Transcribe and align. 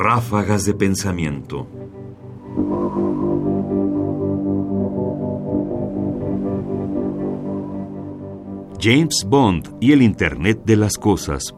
Ráfagas 0.00 0.64
de 0.64 0.74
pensamiento. 0.74 1.66
James 8.78 9.26
Bond 9.26 9.76
y 9.80 9.90
el 9.90 10.02
Internet 10.02 10.60
de 10.64 10.76
las 10.76 10.96
Cosas. 10.98 11.52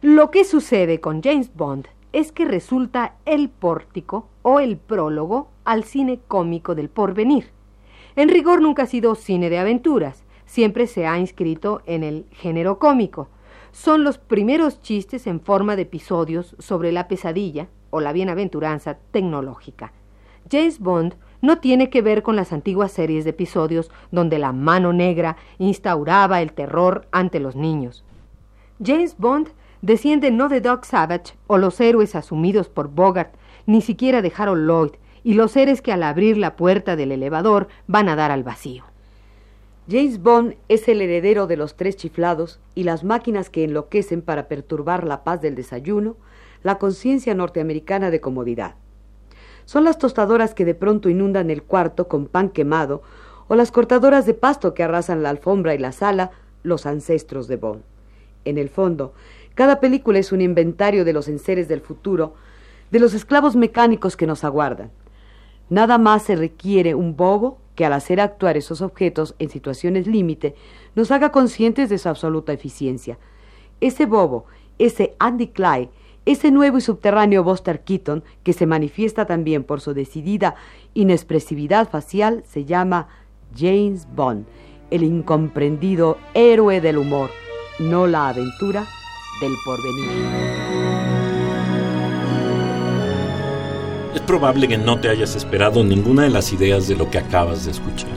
Lo 0.00 0.30
que 0.30 0.44
sucede 0.44 1.00
con 1.00 1.22
James 1.22 1.52
Bond 1.54 1.88
es 2.14 2.32
que 2.32 2.46
resulta 2.46 3.16
el 3.26 3.50
pórtico 3.50 4.28
o 4.40 4.60
el 4.60 4.78
prólogo 4.78 5.50
al 5.66 5.84
cine 5.84 6.20
cómico 6.26 6.74
del 6.74 6.88
porvenir. 6.88 7.50
En 8.16 8.30
rigor 8.30 8.62
nunca 8.62 8.84
ha 8.84 8.86
sido 8.86 9.14
cine 9.14 9.50
de 9.50 9.58
aventuras, 9.58 10.24
siempre 10.46 10.86
se 10.86 11.06
ha 11.06 11.18
inscrito 11.18 11.82
en 11.84 12.02
el 12.02 12.24
género 12.30 12.78
cómico. 12.78 13.28
Son 13.72 14.04
los 14.04 14.18
primeros 14.18 14.82
chistes 14.82 15.26
en 15.26 15.40
forma 15.40 15.76
de 15.76 15.82
episodios 15.82 16.54
sobre 16.58 16.92
la 16.92 17.08
pesadilla 17.08 17.68
o 17.90 18.00
la 18.00 18.12
bienaventuranza 18.12 18.98
tecnológica. 19.10 19.92
James 20.50 20.78
Bond 20.78 21.14
no 21.40 21.58
tiene 21.58 21.88
que 21.88 22.02
ver 22.02 22.22
con 22.22 22.36
las 22.36 22.52
antiguas 22.52 22.92
series 22.92 23.24
de 23.24 23.30
episodios 23.30 23.90
donde 24.10 24.38
la 24.38 24.52
mano 24.52 24.92
negra 24.92 25.36
instauraba 25.58 26.42
el 26.42 26.52
terror 26.52 27.08
ante 27.12 27.40
los 27.40 27.56
niños. 27.56 28.04
James 28.84 29.16
Bond 29.16 29.48
desciende 29.80 30.30
no 30.30 30.48
de 30.48 30.60
Doc 30.60 30.84
Savage 30.84 31.34
o 31.46 31.56
los 31.56 31.80
héroes 31.80 32.14
asumidos 32.14 32.68
por 32.68 32.88
Bogart, 32.88 33.34
ni 33.66 33.80
siquiera 33.80 34.22
de 34.22 34.32
Harold 34.36 34.66
Lloyd, 34.66 34.92
y 35.24 35.34
los 35.34 35.52
seres 35.52 35.82
que 35.82 35.92
al 35.92 36.02
abrir 36.02 36.36
la 36.36 36.56
puerta 36.56 36.94
del 36.94 37.12
elevador 37.12 37.68
van 37.86 38.08
a 38.08 38.16
dar 38.16 38.30
al 38.32 38.42
vacío. 38.42 38.84
James 39.92 40.22
Bond 40.22 40.54
es 40.70 40.88
el 40.88 41.02
heredero 41.02 41.46
de 41.46 41.58
los 41.58 41.76
tres 41.76 41.98
chiflados 41.98 42.60
y 42.74 42.84
las 42.84 43.04
máquinas 43.04 43.50
que 43.50 43.62
enloquecen 43.62 44.22
para 44.22 44.48
perturbar 44.48 45.04
la 45.04 45.22
paz 45.22 45.42
del 45.42 45.54
desayuno, 45.54 46.16
la 46.62 46.78
conciencia 46.78 47.34
norteamericana 47.34 48.10
de 48.10 48.18
comodidad. 48.18 48.76
Son 49.66 49.84
las 49.84 49.98
tostadoras 49.98 50.54
que 50.54 50.64
de 50.64 50.74
pronto 50.74 51.10
inundan 51.10 51.50
el 51.50 51.62
cuarto 51.62 52.08
con 52.08 52.24
pan 52.24 52.48
quemado 52.48 53.02
o 53.48 53.54
las 53.54 53.70
cortadoras 53.70 54.24
de 54.24 54.32
pasto 54.32 54.72
que 54.72 54.82
arrasan 54.82 55.22
la 55.22 55.28
alfombra 55.28 55.74
y 55.74 55.78
la 55.78 55.92
sala, 55.92 56.30
los 56.62 56.86
ancestros 56.86 57.46
de 57.46 57.56
Bond. 57.56 57.82
En 58.46 58.56
el 58.56 58.70
fondo, 58.70 59.12
cada 59.54 59.78
película 59.78 60.18
es 60.18 60.32
un 60.32 60.40
inventario 60.40 61.04
de 61.04 61.12
los 61.12 61.28
enseres 61.28 61.68
del 61.68 61.82
futuro, 61.82 62.32
de 62.90 62.98
los 62.98 63.12
esclavos 63.12 63.56
mecánicos 63.56 64.16
que 64.16 64.26
nos 64.26 64.42
aguardan. 64.42 64.90
Nada 65.68 65.98
más 65.98 66.22
se 66.22 66.34
requiere 66.34 66.94
un 66.94 67.14
bobo 67.14 67.58
que 67.82 67.86
al 67.86 67.94
hacer 67.94 68.20
actuar 68.20 68.56
esos 68.56 68.80
objetos 68.80 69.34
en 69.40 69.50
situaciones 69.50 70.06
límite 70.06 70.54
nos 70.94 71.10
haga 71.10 71.32
conscientes 71.32 71.88
de 71.88 71.98
su 71.98 72.08
absoluta 72.08 72.52
eficiencia. 72.52 73.18
Ese 73.80 74.06
bobo, 74.06 74.44
ese 74.78 75.16
Andy 75.18 75.48
Clyde, 75.48 75.90
ese 76.24 76.52
nuevo 76.52 76.78
y 76.78 76.80
subterráneo 76.80 77.42
Buster 77.42 77.82
Keaton, 77.82 78.22
que 78.44 78.52
se 78.52 78.66
manifiesta 78.66 79.26
también 79.26 79.64
por 79.64 79.80
su 79.80 79.94
decidida 79.94 80.54
inexpresividad 80.94 81.90
facial, 81.90 82.44
se 82.46 82.64
llama 82.64 83.08
James 83.52 84.06
Bond, 84.14 84.46
el 84.92 85.02
incomprendido 85.02 86.18
héroe 86.34 86.80
del 86.80 86.98
humor, 86.98 87.30
no 87.80 88.06
la 88.06 88.28
aventura 88.28 88.86
del 89.40 89.54
porvenir. 89.64 90.81
Es 94.14 94.20
probable 94.20 94.68
que 94.68 94.78
no 94.78 95.00
te 95.00 95.08
hayas 95.08 95.34
esperado 95.36 95.82
ninguna 95.82 96.24
de 96.24 96.30
las 96.30 96.52
ideas 96.52 96.88
de 96.88 96.96
lo 96.96 97.10
que 97.10 97.18
acabas 97.18 97.64
de 97.64 97.72
escuchar. 97.72 98.10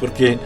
Porque 0.00 0.38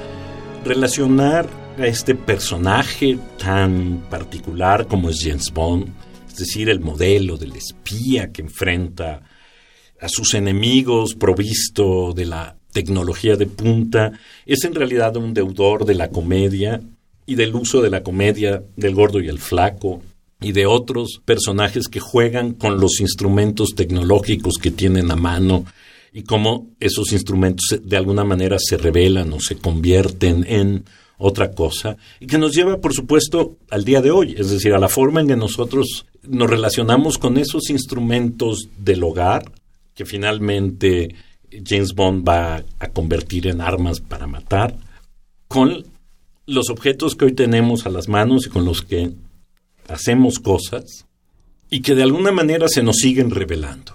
relacionar 0.64 1.48
a 1.78 1.86
este 1.86 2.14
personaje 2.14 3.18
tan 3.38 4.04
particular 4.10 4.86
como 4.86 5.08
es 5.08 5.20
James 5.22 5.50
Bond, 5.52 5.88
es 6.28 6.36
decir, 6.36 6.68
el 6.68 6.80
modelo 6.80 7.36
del 7.36 7.52
espía 7.56 8.30
que 8.30 8.42
enfrenta 8.42 9.22
a 10.00 10.08
sus 10.08 10.34
enemigos 10.34 11.14
provisto 11.14 12.12
de 12.12 12.26
la 12.26 12.56
tecnología 12.72 13.36
de 13.36 13.46
punta, 13.46 14.12
es 14.46 14.64
en 14.64 14.74
realidad 14.74 15.16
un 15.16 15.34
deudor 15.34 15.84
de 15.84 15.94
la 15.94 16.08
comedia 16.08 16.80
y 17.26 17.34
del 17.34 17.54
uso 17.54 17.82
de 17.82 17.90
la 17.90 18.02
comedia 18.02 18.62
del 18.76 18.94
gordo 18.94 19.20
y 19.20 19.28
el 19.28 19.38
flaco, 19.38 20.02
y 20.40 20.52
de 20.52 20.66
otros 20.66 21.20
personajes 21.24 21.88
que 21.88 22.00
juegan 22.00 22.54
con 22.54 22.80
los 22.80 23.00
instrumentos 23.00 23.74
tecnológicos 23.74 24.54
que 24.60 24.70
tienen 24.70 25.10
a 25.10 25.16
mano 25.16 25.64
y 26.12 26.22
cómo 26.22 26.68
esos 26.80 27.12
instrumentos 27.12 27.78
de 27.82 27.96
alguna 27.96 28.24
manera 28.24 28.58
se 28.58 28.76
revelan 28.76 29.32
o 29.32 29.40
se 29.40 29.56
convierten 29.56 30.44
en 30.48 30.84
otra 31.18 31.52
cosa 31.52 31.96
y 32.18 32.26
que 32.26 32.38
nos 32.38 32.54
lleva, 32.54 32.78
por 32.78 32.94
supuesto, 32.94 33.56
al 33.70 33.84
día 33.84 34.00
de 34.00 34.10
hoy, 34.10 34.34
es 34.38 34.50
decir, 34.50 34.72
a 34.72 34.78
la 34.78 34.88
forma 34.88 35.20
en 35.20 35.28
que 35.28 35.36
nosotros 35.36 36.06
nos 36.22 36.48
relacionamos 36.48 37.18
con 37.18 37.36
esos 37.36 37.68
instrumentos 37.70 38.68
del 38.78 39.02
hogar 39.04 39.52
que 39.94 40.06
finalmente 40.06 41.14
James 41.64 41.94
Bond 41.94 42.26
va 42.26 42.64
a 42.78 42.88
convertir 42.88 43.46
en 43.46 43.60
armas 43.60 44.00
para 44.00 44.26
matar, 44.26 44.76
con 45.48 45.84
los 46.46 46.70
objetos 46.70 47.16
que 47.16 47.26
hoy 47.26 47.32
tenemos 47.32 47.84
a 47.84 47.90
las 47.90 48.08
manos 48.08 48.46
y 48.46 48.50
con 48.50 48.64
los 48.64 48.82
que 48.82 49.12
hacemos 49.90 50.38
cosas 50.38 51.06
y 51.68 51.82
que 51.82 51.94
de 51.94 52.02
alguna 52.02 52.32
manera 52.32 52.68
se 52.68 52.82
nos 52.82 52.96
siguen 52.96 53.30
revelando, 53.30 53.94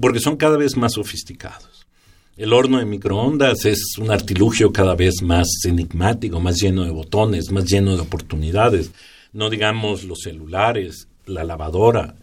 porque 0.00 0.20
son 0.20 0.36
cada 0.36 0.56
vez 0.56 0.76
más 0.76 0.94
sofisticados. 0.94 1.86
El 2.36 2.52
horno 2.52 2.78
de 2.78 2.86
microondas 2.86 3.64
es 3.66 3.98
un 3.98 4.10
artilugio 4.10 4.72
cada 4.72 4.94
vez 4.94 5.22
más 5.22 5.46
enigmático, 5.64 6.40
más 6.40 6.56
lleno 6.56 6.84
de 6.84 6.90
botones, 6.90 7.50
más 7.50 7.66
lleno 7.66 7.94
de 7.94 8.02
oportunidades. 8.02 8.92
No 9.32 9.50
digamos 9.50 10.04
los 10.04 10.20
celulares, 10.20 11.08
la 11.26 11.44
lavadora, 11.44 12.14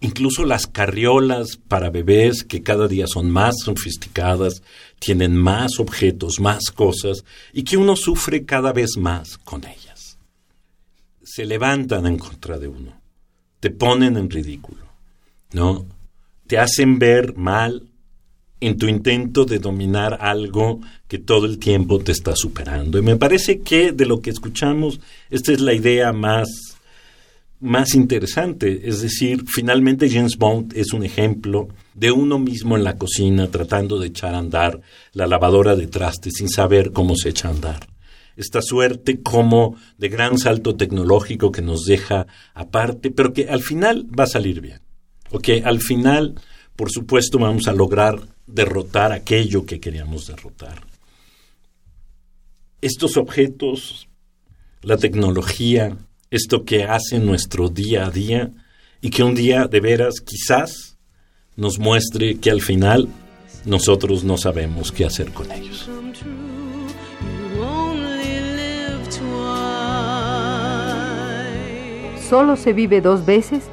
incluso 0.00 0.44
las 0.44 0.66
carriolas 0.66 1.58
para 1.68 1.90
bebés 1.90 2.42
que 2.42 2.62
cada 2.62 2.88
día 2.88 3.06
son 3.06 3.30
más 3.30 3.54
sofisticadas, 3.64 4.62
tienen 4.98 5.36
más 5.36 5.78
objetos, 5.78 6.40
más 6.40 6.70
cosas 6.72 7.24
y 7.52 7.62
que 7.62 7.76
uno 7.76 7.94
sufre 7.94 8.44
cada 8.44 8.72
vez 8.72 8.96
más 8.96 9.38
con 9.38 9.64
ellas 9.64 9.91
se 11.24 11.44
levantan 11.44 12.06
en 12.06 12.18
contra 12.18 12.58
de 12.58 12.68
uno, 12.68 13.00
te 13.60 13.70
ponen 13.70 14.16
en 14.16 14.30
ridículo, 14.30 14.84
¿no? 15.52 15.86
Te 16.46 16.58
hacen 16.58 16.98
ver 16.98 17.36
mal 17.36 17.88
en 18.60 18.78
tu 18.78 18.86
intento 18.86 19.44
de 19.44 19.58
dominar 19.58 20.18
algo 20.20 20.80
que 21.08 21.18
todo 21.18 21.46
el 21.46 21.58
tiempo 21.58 21.98
te 21.98 22.12
está 22.12 22.36
superando. 22.36 22.98
Y 22.98 23.02
me 23.02 23.16
parece 23.16 23.60
que 23.60 23.92
de 23.92 24.06
lo 24.06 24.20
que 24.20 24.30
escuchamos, 24.30 25.00
esta 25.30 25.52
es 25.52 25.60
la 25.60 25.74
idea 25.74 26.12
más, 26.12 26.48
más 27.58 27.94
interesante. 27.94 28.88
Es 28.88 29.02
decir, 29.02 29.44
finalmente 29.48 30.08
James 30.08 30.36
Bond 30.36 30.76
es 30.76 30.92
un 30.92 31.04
ejemplo 31.04 31.68
de 31.94 32.12
uno 32.12 32.38
mismo 32.38 32.76
en 32.76 32.84
la 32.84 32.96
cocina 32.96 33.48
tratando 33.48 33.98
de 33.98 34.08
echar 34.08 34.34
a 34.34 34.38
andar 34.38 34.80
la 35.12 35.26
lavadora 35.26 35.74
de 35.74 35.88
trastes 35.88 36.34
sin 36.36 36.48
saber 36.48 36.92
cómo 36.92 37.16
se 37.16 37.30
echa 37.30 37.48
a 37.48 37.52
andar 37.52 37.91
esta 38.42 38.60
suerte 38.60 39.22
como 39.22 39.76
de 39.96 40.08
gran 40.08 40.38
salto 40.38 40.76
tecnológico 40.76 41.50
que 41.50 41.62
nos 41.62 41.84
deja 41.84 42.26
aparte, 42.54 43.10
pero 43.10 43.32
que 43.32 43.48
al 43.48 43.62
final 43.62 44.06
va 44.18 44.24
a 44.24 44.28
salir 44.28 44.60
bien. 44.60 44.80
Ok, 45.30 45.48
al 45.64 45.80
final, 45.80 46.34
por 46.76 46.90
supuesto, 46.90 47.38
vamos 47.38 47.66
a 47.66 47.72
lograr 47.72 48.20
derrotar 48.46 49.12
aquello 49.12 49.64
que 49.64 49.80
queríamos 49.80 50.26
derrotar. 50.26 50.82
Estos 52.82 53.16
objetos, 53.16 54.08
la 54.82 54.98
tecnología, 54.98 55.96
esto 56.30 56.64
que 56.64 56.84
hace 56.84 57.18
nuestro 57.18 57.68
día 57.68 58.06
a 58.06 58.10
día 58.10 58.50
y 59.00 59.10
que 59.10 59.22
un 59.22 59.34
día 59.34 59.66
de 59.66 59.80
veras 59.80 60.20
quizás 60.20 60.98
nos 61.56 61.78
muestre 61.78 62.38
que 62.38 62.50
al 62.50 62.60
final 62.60 63.08
nosotros 63.64 64.24
no 64.24 64.36
sabemos 64.36 64.90
qué 64.92 65.04
hacer 65.04 65.32
con 65.32 65.50
ellos. 65.52 65.88
Solo 72.32 72.56
se 72.56 72.72
vive 72.72 73.02
dos 73.02 73.26
veces, 73.26 73.68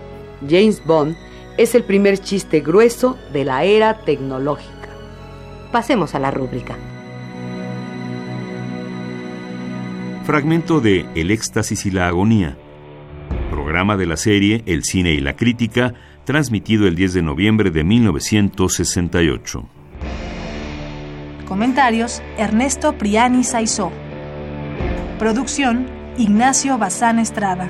James 0.45 0.83
Bond 0.85 1.15
es 1.57 1.75
el 1.75 1.85
primer 1.85 2.17
chiste 2.17 2.59
grueso 2.59 3.17
de 3.31 3.45
la 3.45 3.63
era 3.63 3.99
tecnológica. 4.03 4.89
Pasemos 5.71 6.13
a 6.13 6.19
la 6.19 6.29
rúbrica. 6.29 6.75
Fragmento 10.25 10.81
de 10.81 11.05
El 11.15 11.31
éxtasis 11.31 11.85
y 11.85 11.91
la 11.91 12.09
agonía. 12.09 12.57
Programa 13.49 13.95
de 13.95 14.07
la 14.07 14.17
serie 14.17 14.61
El 14.65 14.83
cine 14.83 15.13
y 15.13 15.21
la 15.21 15.37
crítica, 15.37 15.93
transmitido 16.25 16.85
el 16.85 16.95
10 16.95 17.13
de 17.13 17.21
noviembre 17.21 17.71
de 17.71 17.85
1968. 17.85 19.69
Comentarios: 21.47 22.21
Ernesto 22.37 22.97
Priani 22.97 23.45
Saizó. 23.45 23.89
Producción: 25.17 25.87
Ignacio 26.17 26.77
Bazán 26.77 27.19
Estrada. 27.19 27.69